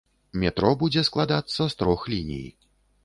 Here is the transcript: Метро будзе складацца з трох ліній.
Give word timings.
Метро 0.43 0.71
будзе 0.81 1.03
складацца 1.09 1.61
з 1.75 1.81
трох 1.83 2.09
ліній. 2.15 2.45